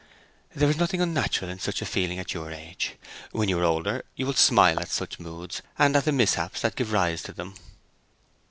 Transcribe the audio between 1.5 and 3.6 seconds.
in such feeling at your age. When you